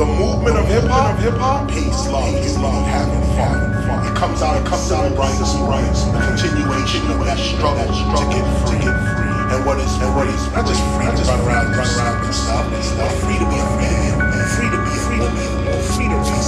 The 0.00 0.08
movement 0.08 0.56
of 0.56 0.64
hip 0.64 0.88
hop, 0.88 1.20
hip 1.20 1.36
hop, 1.36 1.68
peace, 1.68 2.08
love, 2.08 2.32
peace, 2.40 2.56
love, 2.56 2.88
having 2.88 3.20
fun. 3.36 3.68
It 4.08 4.16
comes 4.16 4.40
out, 4.40 4.56
it 4.56 4.64
comes 4.64 4.88
out 4.88 5.12
bright, 5.12 5.36
some 5.44 5.68
bright, 5.68 5.84
the 5.92 6.16
continuation 6.24 7.04
of 7.12 7.20
that 7.28 7.36
struggle 7.36 7.84
that 7.84 7.92
struggle 7.92 8.24
to 8.24 8.32
get 8.32 8.48
free. 8.64 8.80
And 8.80 9.60
what 9.68 9.76
is, 9.76 9.92
and 10.00 10.08
what 10.16 10.24
is, 10.24 10.40
not 10.56 10.64
just 10.64 10.80
free. 10.96 11.04
to 11.04 11.20
run 11.28 11.44
around, 11.44 11.76
run 11.76 11.84
around 11.84 12.24
and 12.24 12.32
stuff, 12.32 12.64
but 12.96 13.12
free 13.20 13.36
to 13.36 13.44
be 13.44 13.60
a 13.60 13.68
man, 13.76 14.16
free 14.56 14.72
to 14.72 14.80
be, 14.80 14.96
free 15.04 15.20
to 15.20 15.28
be, 15.36 15.44
free 15.92 16.08
to 16.08 16.16
be. 16.16 16.40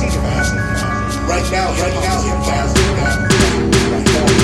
Right 1.29 1.45
now, 1.53 1.77
right 1.77 1.93
now, 2.01 2.25
hip 2.25 2.41
hop. 2.49 2.73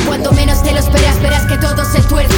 Cuando 0.05 0.37
menos 0.37 0.61
te 0.63 0.77
lo 0.77 0.85
esperas, 0.85 1.17
verás 1.25 1.49
que 1.49 1.57
todo 1.57 1.81
se 1.83 2.03
tuerce. 2.03 2.38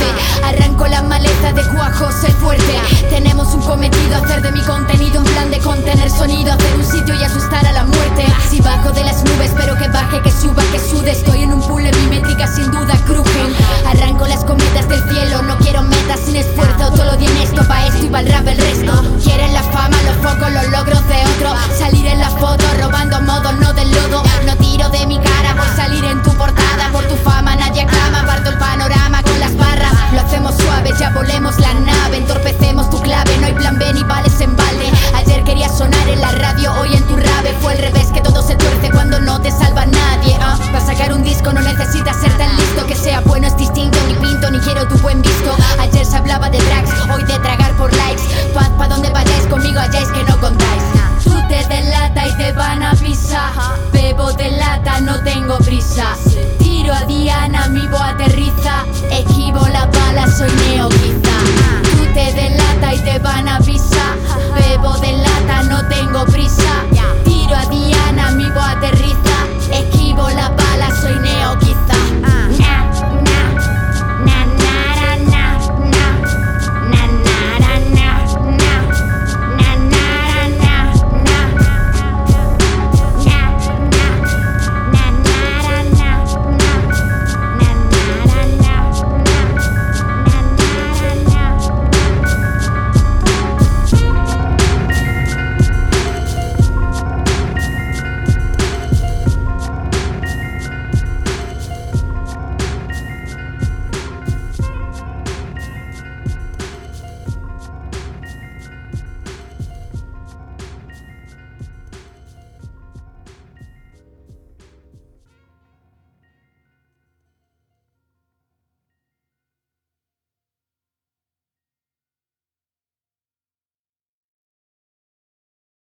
Que 10.41 10.49
baje, 10.49 10.71
que 10.73 10.79
suba, 10.79 10.79
que 10.79 10.79
sude. 10.79 11.11
Estoy 11.11 11.40
de 54.41 54.51
lata, 54.53 55.01
no 55.01 55.23
tengo 55.23 55.59
prisa. 55.59 56.30